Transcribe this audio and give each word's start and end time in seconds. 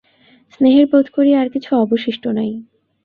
স্নেহের 0.53 0.85
বোধ 0.91 1.05
করি 1.09 1.31
আর 1.35 1.47
কিছু 1.49 1.69
অবশিষ্ট 1.75 2.23
নাই। 2.37 2.51